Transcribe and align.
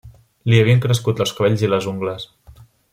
Li 0.51 0.61
havien 0.61 0.81
crescut 0.85 1.23
els 1.25 1.35
cabells 1.41 1.67
i 1.67 1.71
les 1.73 1.89
ungles. 1.95 2.27